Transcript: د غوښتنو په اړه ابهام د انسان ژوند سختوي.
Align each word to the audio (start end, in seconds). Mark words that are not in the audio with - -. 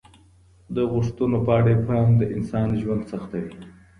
د 0.75 0.77
غوښتنو 0.91 1.37
په 1.45 1.51
اړه 1.57 1.69
ابهام 1.77 2.09
د 2.17 2.23
انسان 2.35 2.67
ژوند 2.81 3.03
سختوي. 3.11 3.53